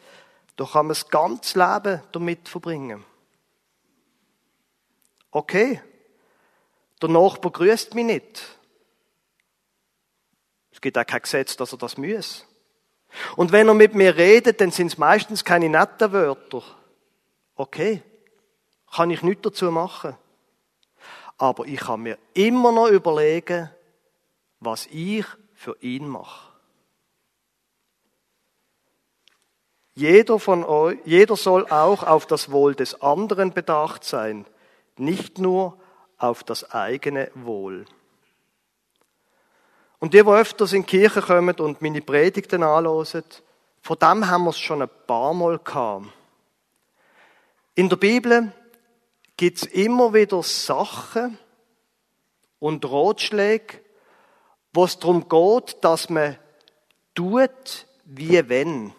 Da 0.56 0.64
kann 0.64 0.86
man 0.86 0.94
das 0.94 1.08
ganze 1.08 1.58
Leben 1.58 2.02
damit 2.12 2.48
verbringen. 2.48 3.04
Okay. 5.32 5.82
Der 7.02 7.08
Nachbar 7.08 7.52
grüßt 7.52 7.94
mich 7.94 8.04
nicht. 8.04 8.58
Es 10.70 10.80
gibt 10.80 10.96
auch 10.96 11.06
kein 11.06 11.22
Gesetz, 11.22 11.56
dass 11.56 11.72
er 11.72 11.78
das 11.78 11.96
muss. 11.96 12.46
Und 13.36 13.50
wenn 13.50 13.66
er 13.66 13.74
mit 13.74 13.94
mir 13.94 14.16
redet, 14.16 14.60
dann 14.60 14.70
sind 14.70 14.88
es 14.88 14.98
meistens 14.98 15.44
keine 15.44 15.68
netten 15.68 16.12
Wörter. 16.12 16.62
Okay. 17.56 18.02
Kann 18.92 19.10
ich 19.10 19.22
nichts 19.22 19.42
dazu 19.42 19.72
machen. 19.72 20.16
Aber 21.38 21.66
ich 21.66 21.80
kann 21.80 22.02
mir 22.02 22.18
immer 22.34 22.70
noch 22.70 22.88
überlegen, 22.88 23.70
was 24.60 24.86
ich 24.86 25.26
für 25.54 25.76
ihn 25.80 26.06
mache. 26.06 26.47
Jeder 29.98 30.38
von 30.38 30.62
euch, 30.62 30.96
jeder 31.04 31.34
soll 31.34 31.66
auch 31.66 32.04
auf 32.04 32.24
das 32.24 32.52
Wohl 32.52 32.76
des 32.76 33.02
anderen 33.02 33.52
bedacht 33.52 34.04
sein, 34.04 34.46
nicht 34.96 35.38
nur 35.38 35.76
auf 36.18 36.44
das 36.44 36.70
eigene 36.70 37.32
Wohl. 37.34 37.84
Und 39.98 40.14
die, 40.14 40.22
die 40.22 40.28
öfters 40.28 40.72
in 40.72 40.82
die 40.82 40.86
Kirche 40.86 41.20
kommen 41.20 41.56
und 41.58 41.82
meine 41.82 42.00
Predigten 42.00 42.62
anhören, 42.62 43.24
von 43.82 43.98
dem 43.98 44.28
haben 44.28 44.44
wir 44.44 44.50
es 44.50 44.60
schon 44.60 44.82
ein 44.82 44.90
paar 45.08 45.34
Mal 45.34 45.58
gehabt. 45.58 46.06
In 47.74 47.88
der 47.88 47.96
Bibel 47.96 48.52
gibt 49.36 49.56
es 49.56 49.64
immer 49.64 50.14
wieder 50.14 50.44
Sachen 50.44 51.36
und 52.60 52.88
Ratschläge, 52.88 53.80
wo 54.72 54.84
es 54.84 54.96
darum 55.00 55.28
geht, 55.28 55.82
dass 55.82 56.08
man 56.08 56.38
tut, 57.16 57.88
wie 58.04 58.48
wenn. 58.48 58.94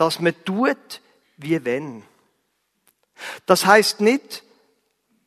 Dass 0.00 0.18
man 0.18 0.34
tut, 0.46 1.02
wie 1.36 1.62
wenn. 1.62 2.02
Das 3.44 3.66
heißt 3.66 4.00
nicht, 4.00 4.42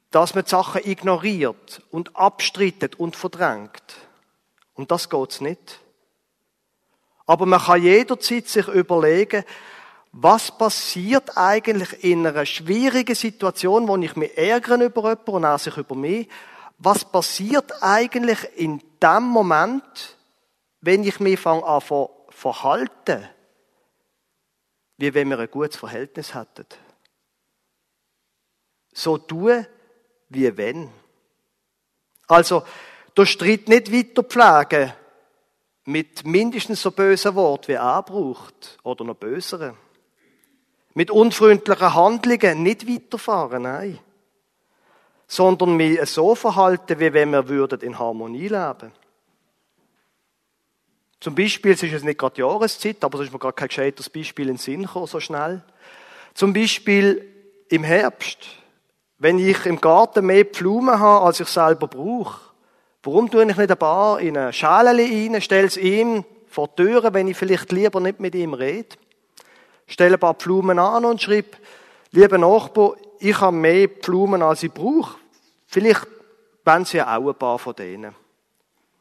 dass 0.09 0.33
man 0.33 0.45
die 0.45 0.49
Sachen 0.49 0.81
ignoriert 0.83 1.83
und 1.91 2.15
abstrittet 2.15 2.95
und 2.99 3.15
verdrängt. 3.15 3.83
Und 4.73 4.89
das 4.89 5.11
geht's 5.11 5.41
nicht. 5.41 5.79
Aber 7.27 7.45
man 7.45 7.61
kann 7.61 7.83
jederzeit 7.83 8.47
sich 8.47 8.67
überlegen, 8.67 9.43
was 10.11 10.57
passiert 10.57 11.37
eigentlich 11.37 12.03
in 12.03 12.25
einer 12.25 12.47
schwierigen 12.47 13.13
Situation, 13.13 13.87
wo 13.87 13.95
ich 13.97 14.15
mich 14.15 14.35
ärgere 14.35 14.85
über 14.85 15.01
jemanden 15.03 15.31
und 15.33 15.43
er 15.43 15.59
sich 15.59 15.77
über 15.77 15.93
mich? 15.93 16.27
Was 16.79 17.05
passiert 17.05 17.83
eigentlich 17.83 18.39
in 18.55 18.81
dem 19.03 19.23
Moment, 19.23 20.17
wenn 20.81 21.03
ich 21.03 21.19
mich 21.19 21.39
fange 21.39 21.63
an 21.63 22.07
verhalten, 22.29 23.29
wie 24.97 25.13
wenn 25.13 25.29
wir 25.29 25.39
ein 25.39 25.51
gutes 25.51 25.75
Verhältnis 25.75 26.33
hätten? 26.33 26.65
So 28.93 29.17
tun, 29.17 29.65
wie 30.29 30.55
wenn. 30.55 30.89
Also, 32.27 32.63
der 33.17 33.25
Streit 33.25 33.67
nicht 33.67 33.91
weiter 33.91 34.23
pflegen 34.23 34.93
mit 35.85 36.25
mindestens 36.25 36.81
so 36.81 36.91
bösen 36.91 37.35
Wort 37.35 37.67
wie 37.67 37.75
braucht 37.75 38.77
oder 38.83 39.03
noch 39.03 39.15
böseren. 39.15 39.75
Mit 40.93 41.11
unfreundlichen 41.11 41.93
Handlungen 41.93 42.63
nicht 42.63 42.87
weiterfahren, 42.87 43.63
nein. 43.63 43.99
Sondern 45.27 45.75
mich 45.75 45.99
so 46.09 46.35
verhalten, 46.35 46.99
wie 46.99 47.13
wenn 47.13 47.31
wir 47.31 47.47
würden 47.49 47.81
in 47.81 47.97
Harmonie 47.97 48.47
leben. 48.47 48.91
Zum 51.23 51.35
Beispiel, 51.35 51.71
es 51.71 51.81
ist 51.81 51.93
jetzt 51.93 52.03
nicht 52.03 52.19
gerade 52.19 52.41
Jahreszeit, 52.41 53.01
aber 53.01 53.17
es 53.19 53.27
ist 53.27 53.31
mir 53.31 53.39
gerade 53.39 53.53
kein 53.53 53.69
gescheites 53.69 54.09
Beispiel 54.09 54.49
in 54.49 54.55
den 54.55 54.57
Sinn 54.57 54.81
gekommen, 54.81 55.07
so 55.07 55.21
schnell. 55.21 55.63
Zum 56.33 56.51
Beispiel 56.51 57.25
im 57.69 57.85
Herbst. 57.85 58.39
Wenn 59.19 59.39
ich 59.39 59.65
im 59.65 59.79
Garten 59.79 60.25
mehr 60.25 60.43
Blumen 60.43 60.99
habe, 60.99 61.25
als 61.25 61.39
ich 61.39 61.47
selber 61.47 61.87
brauche, 61.87 62.41
warum 63.03 63.31
tue 63.31 63.49
ich 63.49 63.55
nicht 63.55 63.71
ein 63.71 63.77
paar 63.77 64.19
in 64.19 64.37
eine 64.37 64.51
Schale 64.51 64.89
rein, 65.01 65.41
stelle 65.41 65.67
es 65.67 65.77
ihm 65.77 66.25
vor 66.49 66.67
die 66.67 66.83
Türe, 66.83 67.13
wenn 67.13 67.29
ich 67.29 67.37
vielleicht 67.37 67.71
lieber 67.71 68.01
nicht 68.01 68.19
mit 68.19 68.35
ihm 68.35 68.53
rede? 68.53 68.97
Stelle 69.87 70.15
ein 70.15 70.19
paar 70.19 70.33
Blumen 70.33 70.77
an 70.77 71.05
und 71.05 71.21
schreibe, 71.21 71.55
lieber 72.11 72.37
Nachbar, 72.37 72.95
ich 73.19 73.39
habe 73.39 73.55
mehr 73.55 73.87
Blumen, 73.87 74.41
als 74.41 74.63
ich 74.63 74.73
brauche. 74.73 75.15
Vielleicht 75.67 76.05
wollen 76.65 76.83
Sie 76.83 76.97
ja 76.97 77.15
auch 77.15 77.29
ein 77.29 77.35
paar 77.35 77.59
von 77.59 77.73
denen. 77.77 78.13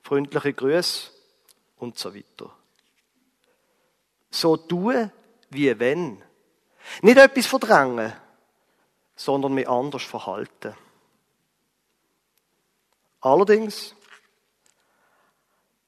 Freundliche 0.05 0.53
Grüße 0.53 1.11
und 1.83 1.99
so 1.99 2.15
weiter. 2.15 2.49
So 4.31 4.57
tun, 4.57 5.11
wie 5.51 5.79
wenn. 5.79 6.23
Nicht 7.03 7.19
etwas 7.19 7.47
verdrängen, 7.47 8.13
sondern 9.17 9.53
mich 9.53 9.69
anders 9.69 10.05
verhalten. 10.05 10.75
Allerdings, 13.21 13.95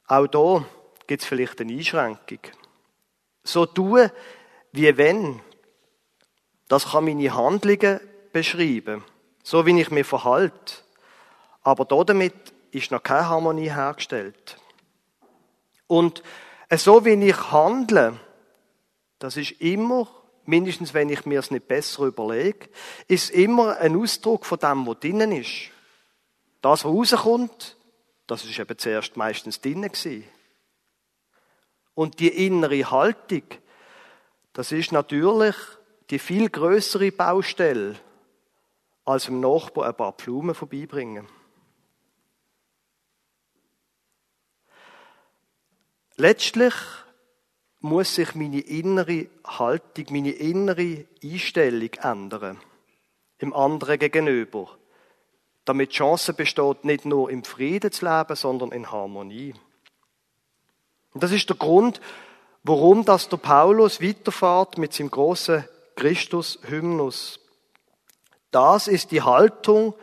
auch 0.07 0.27
da 0.27 0.65
gibt 1.07 1.23
es 1.23 1.29
vielleicht 1.29 1.61
eine 1.61 1.73
Einschränkung. 1.73 2.41
So 3.45 3.65
tun, 3.65 4.11
wie 4.73 4.97
wenn. 4.97 5.41
Das 6.67 6.91
kann 6.91 7.05
meine 7.05 7.35
Handlungen 7.35 8.01
beschreiben, 8.33 9.05
so 9.45 9.65
wie 9.65 9.81
ich 9.81 9.91
mich 9.91 10.07
verhalte. 10.07 10.75
Aber 11.63 11.85
damit 11.85 12.35
ist 12.73 12.91
noch 12.91 13.03
keine 13.03 13.29
Harmonie 13.29 13.71
hergestellt. 13.71 14.59
Und 15.87 16.23
so 16.75 17.05
wie 17.05 17.15
ich 17.15 17.53
handle, 17.53 18.19
das 19.19 19.37
ist 19.37 19.53
immer 19.61 20.09
mindestens 20.47 20.95
wenn 20.95 21.09
ich 21.09 21.25
mir 21.27 21.39
es 21.39 21.51
nicht 21.51 21.69
besser 21.69 22.05
überlege, 22.05 22.69
ist 23.09 23.31
immer 23.31 23.79
ein 23.79 23.97
Ausdruck 23.97 24.45
von 24.47 24.59
dem, 24.59 24.87
was 24.87 25.01
drinnen 25.01 25.33
ist. 25.33 25.71
Das, 26.61 26.85
was 26.85 26.93
rauskommt, 26.93 27.77
das 28.27 28.45
ist 28.45 28.59
eben 28.59 28.79
zuerst 28.79 29.17
meistens 29.17 29.61
drinnen 29.61 29.91
gewesen. 29.91 30.25
Und 31.95 32.21
die 32.21 32.47
innere 32.47 32.91
Haltung, 32.91 33.45
das 34.53 34.73
ist 34.73 34.93
natürlich 34.93 35.55
die 36.11 36.19
viel 36.19 36.49
größere 36.49 37.13
Baustelle, 37.13 37.97
als 39.05 39.27
dem 39.27 39.41
Nachbar 39.41 39.89
ein 39.89 39.97
paar 39.97 40.13
Blumen 40.13 40.55
vorbeibringen. 40.55 41.29
Letztlich 46.17 46.75
muss 47.81 48.15
sich 48.15 48.35
meine 48.35 48.61
innere 48.61 49.27
Haltung, 49.45 50.07
meine 50.11 50.31
innere 50.31 51.07
Einstellung 51.23 51.91
ändern. 51.95 52.61
Im 53.39 53.53
anderen 53.53 53.99
gegenüber. 53.99 54.69
Damit 55.65 55.91
die 55.91 55.97
Chance 55.97 56.33
besteht, 56.35 56.85
nicht 56.85 57.05
nur 57.05 57.31
im 57.31 57.43
Frieden 57.43 57.91
zu 57.91 58.05
leben, 58.05 58.37
sondern 58.37 58.71
in 58.71 58.93
Harmonie. 58.93 59.55
Und 61.13 61.23
das 61.23 61.33
ist 61.33 61.49
der 61.49 61.57
Grund, 61.57 62.01
warum 62.63 63.05
das 63.05 63.29
der 63.29 63.37
Paulus 63.39 64.01
weiterfahrt 64.01 64.79
mit 64.79 64.93
seinem 64.93 65.11
großen 65.11 65.65
Christus-Hymnus. 65.97 67.41
Das 68.51 68.87
ist 68.87 69.11
die 69.11 69.23
Haltung, 69.23 69.95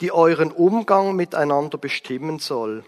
die 0.00 0.10
euren 0.10 0.52
Umgang 0.52 1.14
miteinander 1.16 1.76
bestimmen 1.76 2.38
soll. 2.38 2.82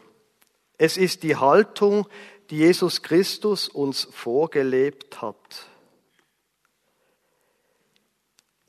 Es 0.78 0.96
ist 0.96 1.22
die 1.22 1.36
Haltung, 1.36 2.06
die 2.52 2.58
Jesus 2.58 3.00
Christus 3.00 3.66
uns 3.66 4.06
vorgelebt 4.10 5.22
hat. 5.22 5.66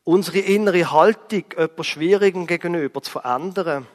Unsere 0.06 0.40
innere 0.40 0.90
Haltung 0.90 1.44
etwas 1.58 1.88
Schwierigem 1.88 2.48
gegenüber 2.48 3.02
zu 3.02 3.12
verändern, 3.12 3.86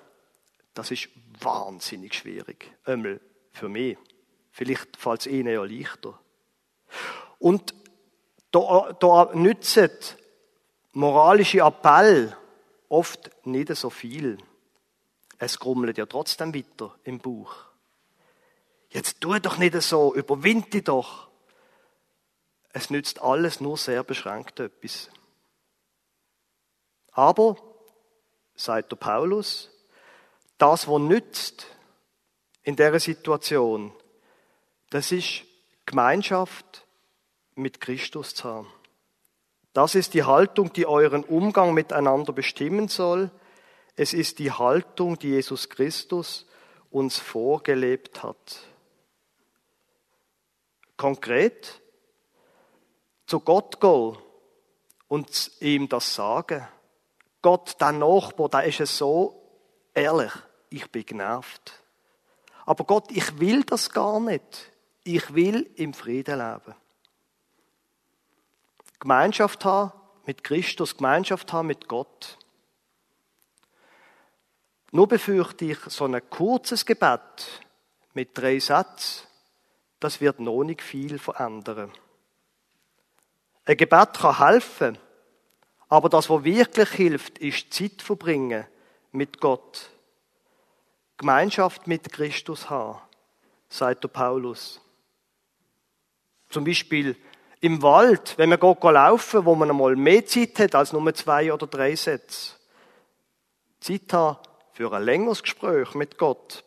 das 0.75 0.91
ist 0.91 1.09
wahnsinnig 1.41 2.13
schwierig. 2.13 2.71
Einmal 2.85 3.19
für 3.53 3.71
mich. 3.71 3.97
Vielleicht 4.51 4.99
fällt 4.99 5.21
es 5.21 5.27
Ihnen 5.27 5.55
ja 5.55 5.65
leichter. 5.65 6.21
Und 7.39 7.75
da, 8.51 8.95
da 9.01 9.31
nützen 9.33 9.91
moralische 10.93 11.61
Appell 11.61 12.37
oft 12.91 13.31
nicht 13.47 13.75
so 13.75 13.89
viel. 13.89 14.37
Es 15.39 15.59
grummelt 15.59 15.97
ja 15.97 16.05
trotzdem 16.05 16.55
weiter 16.55 16.95
im 17.05 17.21
Buch. 17.21 17.68
Jetzt 18.91 19.21
tu 19.21 19.39
doch 19.39 19.59
nicht 19.59 19.81
so, 19.83 20.15
überwind 20.15 20.73
dich 20.73 20.85
doch. 20.85 21.29
Es 22.73 22.91
nützt 22.91 23.21
alles 23.21 23.61
nur 23.61 23.77
sehr 23.77 24.03
beschränkt 24.03 24.61
etwas. 24.61 25.11
Aber, 27.13 27.57
sagt 28.55 28.93
der 28.93 28.97
Paulus, 28.97 29.71
das, 30.59 30.89
was 30.89 31.01
nützt 31.01 31.67
in 32.63 32.77
der 32.77 32.99
Situation, 33.01 33.93
das 34.91 35.13
ist 35.13 35.43
Gemeinschaft 35.87 36.87
mit 37.55 37.81
Christus 37.81 38.35
zu 38.35 38.45
haben. 38.45 38.73
Das 39.73 39.95
ist 39.95 40.15
die 40.15 40.25
Haltung, 40.25 40.73
die 40.73 40.87
euren 40.87 41.25
Umgang 41.25 41.75
miteinander 41.75 42.33
bestimmen 42.33 42.89
soll. 42.89 43.31
Es 43.97 44.13
ist 44.13 44.39
die 44.39 44.53
Haltung, 44.53 45.19
die 45.19 45.29
Jesus 45.29 45.69
Christus 45.69 46.47
uns 46.91 47.19
vorgelebt 47.19 48.23
hat. 48.23 48.67
Konkret 50.99 51.81
zu 53.25 53.41
Gott 53.41 53.81
gehen 53.81 54.19
und 55.09 55.51
ihm 55.61 55.89
das 55.89 56.15
sagen. 56.15 56.69
Gott, 57.41 57.77
dein 57.79 58.01
Nachbar, 58.01 58.51
da 58.51 58.61
ist 58.61 58.81
es 58.81 58.99
so 58.99 59.39
ehrlich, 59.95 60.33
ich 60.71 60.91
bin 60.91 61.07
genervt. 61.07 61.83
Aber 62.67 62.85
Gott, 62.85 63.11
ich 63.11 63.39
will 63.39 63.63
das 63.63 63.91
gar 63.91 64.21
nicht. 64.21 64.73
Ich 65.05 65.35
will 65.35 65.71
im 65.77 65.95
Frieden 65.95 66.39
leben. 66.39 66.75
Gemeinschaft 68.99 69.65
haben 69.65 69.93
mit 70.27 70.45
Christus, 70.45 70.97
Gemeinschaft 70.97 71.53
haben 71.53 71.69
mit 71.69 71.89
Gott. 71.89 72.37
Nur 74.91 75.07
befürchte 75.07 75.67
ich, 75.67 75.79
so 75.87 76.05
ein 76.05 76.29
kurzes 76.29 76.85
Gebet 76.85 77.63
mit 78.15 78.37
drei 78.37 78.59
Sätzen, 78.59 79.28
das 80.01 80.21
wird 80.21 80.41
noch 80.41 80.63
nicht 80.65 80.83
viel 80.83 81.19
verändern. 81.19 81.93
Ein 83.65 83.77
Gebet 83.77 84.15
kann 84.15 84.39
helfen, 84.39 84.99
aber 85.89 86.09
das, 86.09 86.31
was 86.31 86.45
wirklich 86.45 86.91
hilft, 86.91 87.39
ist 87.39 87.73
Zeit 87.73 88.03
verbringen 88.03 88.67
mit 89.13 89.41
Gott. 89.41 89.91
Gemeinschaft 91.17 91.87
mit 91.87 92.13
Christus 92.13 92.71
haben, 92.71 93.01
sagt 93.69 94.05
der 94.05 94.09
Paulus. 94.09 94.81
Zum 96.49 96.65
Beispiel 96.65 97.17
im 97.61 97.83
Wald, 97.83 98.39
wenn 98.39 98.51
man 98.51 98.61
geht 98.61 98.83
laufen, 98.85 99.45
wo 99.45 99.55
man 99.55 99.71
einmal 99.71 99.97
mehr 99.97 100.25
Zeit 100.25 100.59
hat 100.61 100.75
als 100.75 100.93
nur 100.93 101.13
zwei 101.15 101.53
oder 101.53 101.67
drei 101.67 101.97
Sätze. 101.97 102.53
Zeit 103.81 104.13
haben 104.13 104.39
für 104.73 104.93
ein 104.93 105.03
längeres 105.03 105.43
Gespräch 105.43 105.95
mit 105.95 106.19
Gott, 106.19 106.65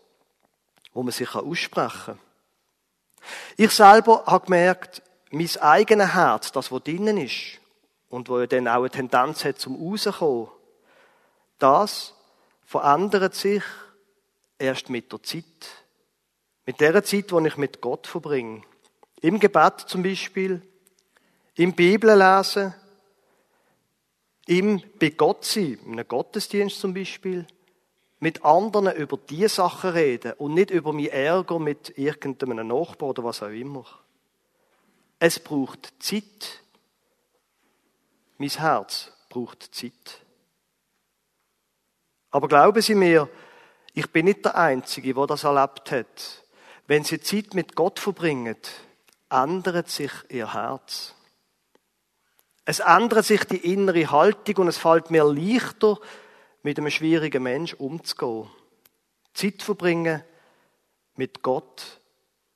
wo 0.94 1.02
man 1.02 1.14
sich 1.14 1.34
aussprechen 1.34 2.18
kann. 2.18 2.31
Ich 3.58 3.72
selber 3.72 4.24
habe 4.26 4.46
gemerkt, 4.46 5.02
mein 5.32 5.50
eigenes 5.60 6.14
Herz, 6.14 6.52
das, 6.52 6.72
was 6.72 6.84
drinnen 6.84 7.18
ist, 7.18 7.60
und 8.10 8.30
wo 8.30 8.40
ja 8.40 8.48
dann 8.48 8.68
auch 8.68 8.80
eine 8.80 8.90
Tendenz 8.90 9.46
hat 9.46 9.60
zum 9.60 9.76
Rauskommen, 9.76 10.50
das 11.60 12.14
verändert 12.66 13.36
sich 13.36 13.64
erst 14.58 14.90
mit 14.90 15.12
der 15.12 15.24
Zeit. 15.24 15.46
Mit 16.66 16.80
der 16.80 17.04
Zeit, 17.04 17.32
die 17.32 17.48
ich 17.48 17.58
mit 17.58 17.82
Gott 17.82 18.08
verbringe. 18.08 18.64
Im 19.22 19.40
Gebet 19.40 19.80
zum 19.82 20.04
Beispiel, 20.04 20.62
im 21.56 21.74
Bibellesen, 21.74 22.74
im 24.48 24.82
bei 25.00 25.10
Gott 25.10 25.46
sein, 25.46 25.80
in 25.86 25.94
einem 25.94 26.08
Gottesdienst 26.08 26.80
zum 26.80 26.94
Beispiel, 26.94 27.46
mit 28.22 28.46
anderen 28.46 28.96
über 28.96 29.18
die 29.18 29.48
Sachen 29.48 29.90
reden 29.90 30.34
und 30.34 30.54
nicht 30.54 30.70
über 30.70 30.94
meinen 30.94 31.08
Ärger 31.08 31.58
mit 31.58 31.98
irgendeinem 31.98 32.68
Nachbar 32.68 33.10
oder 33.10 33.24
was 33.24 33.42
auch 33.42 33.50
immer. 33.50 33.84
Es 35.18 35.40
braucht 35.40 35.92
Zeit. 36.00 36.62
Mein 38.38 38.50
Herz 38.50 39.12
braucht 39.28 39.74
Zeit. 39.74 40.22
Aber 42.30 42.48
glauben 42.48 42.82
Sie 42.82 42.94
mir, 42.94 43.28
ich 43.94 44.10
bin 44.12 44.26
nicht 44.26 44.46
der 44.46 44.56
Einzige, 44.56 45.16
der 45.16 45.26
das 45.26 45.44
erlebt 45.44 45.92
hat. 45.92 46.44
Wenn 46.86 47.04
Sie 47.04 47.20
Zeit 47.22 47.56
mit 47.56 47.76
Gott 47.76 48.00
verbringen, 48.00 48.56
ändert 49.32 49.90
sich 49.90 50.12
Ihr 50.30 50.54
Herz. 50.54 51.16
Es 52.66 52.80
ändert 52.80 53.26
sich 53.26 53.44
die 53.46 53.74
innere 53.74 54.12
Haltung 54.12 54.58
und 54.58 54.68
es 54.68 54.78
fällt 54.78 55.10
mir 55.10 55.24
leichter, 55.24 56.00
mit 56.64 56.78
einem 56.78 56.92
schwierigen 56.92 57.44
Mensch 57.44 57.74
umzugehen. 57.74 58.50
Zeit 59.34 59.62
verbringen 59.64 60.24
mit 61.16 61.42
Gott 61.42 62.02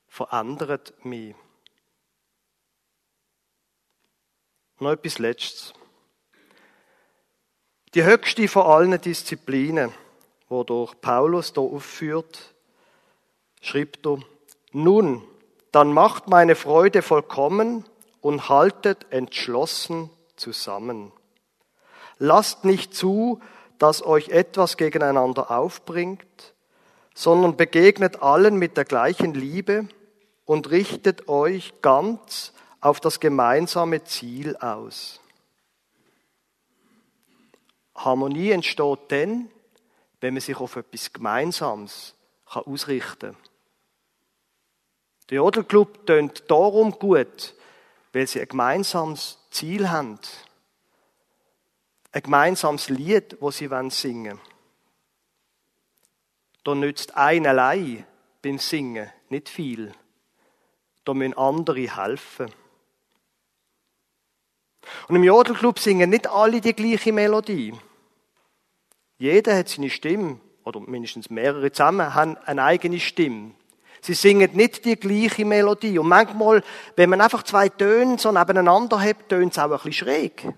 verändert 0.08 0.94
mich. 1.06 1.36
Noch 4.80 4.92
etwas 4.92 5.20
Letztes. 5.20 5.74
Die 7.94 8.04
höchste 8.04 8.48
von 8.48 8.64
allen 8.64 9.00
Disziplinen, 9.00 9.92
wo 10.50 10.64
durch 10.64 11.00
Paulus 11.00 11.54
hier 11.54 11.64
aufführt, 11.64 12.54
schreibt 13.62 14.06
er, 14.06 14.20
nun, 14.72 15.24
dann 15.72 15.94
macht 15.94 16.28
meine 16.28 16.56
Freude 16.56 17.02
vollkommen, 17.02 17.86
und 18.26 18.50
haltet 18.50 19.06
entschlossen 19.12 20.10
zusammen. 20.36 21.12
Lasst 22.18 22.66
nicht 22.66 22.96
zu, 22.96 23.40
dass 23.80 24.04
euch 24.04 24.30
etwas 24.30 24.78
gegeneinander 24.78 25.52
aufbringt, 25.52 26.54
sondern 27.14 27.56
begegnet 27.58 28.22
allen 28.22 28.58
mit 28.58 28.78
der 28.78 28.86
gleichen 28.86 29.34
Liebe 29.34 29.88
und 30.46 30.70
richtet 30.70 31.28
euch 31.28 31.74
ganz 31.82 32.54
auf 32.82 33.00
das 33.00 33.20
gemeinsame 33.20 34.04
Ziel 34.04 34.56
aus. 34.58 35.20
Harmonie 37.96 38.52
entsteht 38.52 39.00
dann, 39.10 39.50
wenn 40.22 40.34
man 40.34 40.42
sich 40.42 40.58
auf 40.58 40.76
etwas 40.76 41.14
Gemeinsames 41.14 42.16
ausrichten 42.46 43.34
kann. 43.34 43.38
Der 45.30 45.38
Jodelclub 45.38 46.06
tönt 46.06 46.44
darum 46.52 46.92
gut, 46.92 47.56
weil 48.14 48.28
sie 48.28 48.42
ein 48.42 48.48
gemeinsames 48.48 49.40
Ziel 49.50 49.90
haben. 49.90 50.20
Ein 52.16 52.24
gemeinsames 52.24 52.88
Lied, 52.88 53.38
das 53.42 53.58
sie 53.58 53.70
singen 53.90 54.38
wollen. 54.38 54.42
Da 56.64 56.74
nützt 56.74 57.18
ein 57.18 57.46
allein 57.46 58.06
beim 58.42 58.58
Singen 58.58 59.12
nicht 59.28 59.50
viel. 59.50 59.92
Da 61.04 61.14
müssen 61.14 61.38
andere 61.38 61.94
helfen. 61.94 62.50
Und 65.10 65.18
im 65.18 65.26
Jodelclub 65.26 65.78
singen 65.78 66.10
nicht 66.10 66.28
alle 66.28 66.62
die 66.62 66.74
gleiche 66.74 67.12
Melodie. 67.12 67.74
Jeder 69.18 69.58
hat 69.58 69.68
seine 69.68 69.90
Stimme, 69.90 70.40
oder 70.64 70.80
mindestens 70.80 71.30
mehrere 71.30 71.70
zusammen 71.74 72.16
haben 72.16 72.38
eine 72.38 72.64
eigene 72.64 73.02
Stimme. 73.02 73.56
Sie 74.00 74.14
singen 74.14 74.56
nicht 74.56 74.86
die 74.86 74.96
gleiche 74.96 75.44
Melodie. 75.44 76.00
Und 76.00 76.08
manchmal, 76.08 76.64
wenn 76.96 77.10
man 77.10 77.20
einfach 77.20 77.44
zwei 77.44 77.68
Töne 77.68 78.18
so 78.20 78.32
nebeneinander 78.32 79.02
hat, 79.02 79.28
tönt 79.28 79.52
es 79.52 79.60
auch 79.60 79.66
ein 79.66 79.72
bisschen 79.72 79.92
schräg. 79.92 80.54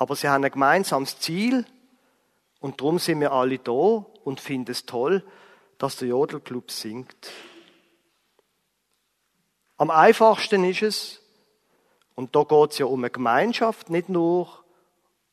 Aber 0.00 0.16
sie 0.16 0.30
haben 0.30 0.42
ein 0.42 0.50
gemeinsames 0.50 1.18
Ziel. 1.18 1.66
Und 2.58 2.80
darum 2.80 2.98
sind 2.98 3.20
wir 3.20 3.32
alle 3.32 3.58
da 3.58 4.06
und 4.24 4.40
finden 4.40 4.70
es 4.70 4.86
toll, 4.86 5.22
dass 5.76 5.96
der 5.96 6.08
Jodelclub 6.08 6.70
singt. 6.70 7.30
Am 9.76 9.90
einfachsten 9.90 10.64
ist 10.64 10.80
es, 10.80 11.20
und 12.14 12.34
da 12.34 12.44
geht 12.44 12.70
es 12.70 12.78
ja 12.78 12.86
um 12.86 13.00
eine 13.00 13.10
Gemeinschaft, 13.10 13.90
nicht 13.90 14.08
nur 14.08 14.64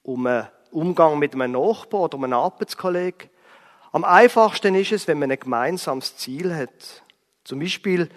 um 0.04 0.28
einen 0.28 0.50
Umgang 0.72 1.18
mit 1.18 1.34
einem 1.34 1.54
Nachbar 1.54 2.02
oder 2.02 2.18
einem 2.18 2.34
Arbeitskollegen, 2.34 3.30
am 3.94 4.04
einfachsten 4.04 4.76
ist 4.76 4.92
es, 4.92 5.08
wenn 5.08 5.20
man 5.20 5.32
ein 5.32 5.40
gemeinsames 5.40 6.18
Ziel 6.18 6.54
hat. 6.54 7.04
Zum 7.46 7.60
Beispiel 7.60 8.10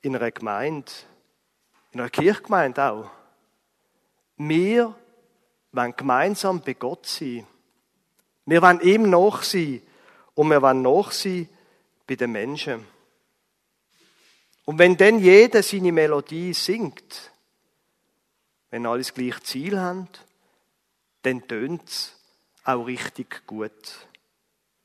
in 0.00 0.14
einer 0.14 0.30
Gemeinde, 0.30 0.92
in 1.90 1.98
einer 1.98 2.08
Kirchgemeinde 2.08 2.84
auch. 2.84 3.10
Wir 4.36 4.94
wollen 5.72 5.96
gemeinsam 5.96 6.60
bei 6.60 6.74
Gott 6.74 7.06
sein. 7.06 7.46
Wir 8.46 8.62
wollen 8.62 8.80
ihm 8.80 9.08
nach 9.10 9.42
sein 9.42 9.82
und 10.34 10.48
wir 10.48 10.62
wollen 10.62 10.82
nach 10.82 11.12
sein 11.12 11.48
bei 12.06 12.16
den 12.16 12.32
Menschen. 12.32 12.86
Und 14.64 14.78
wenn 14.78 14.96
dann 14.96 15.18
jeder 15.18 15.62
seine 15.62 15.92
Melodie 15.92 16.52
singt, 16.52 17.32
wenn 18.70 18.86
alle 18.86 18.98
das 18.98 19.12
gleiche 19.12 19.42
Ziel 19.42 19.78
haben, 19.78 20.08
dann 21.22 21.46
tönt 21.46 21.88
es 21.88 22.16
auch 22.64 22.86
richtig 22.86 23.46
gut. 23.46 24.06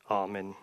Amen. 0.06 0.56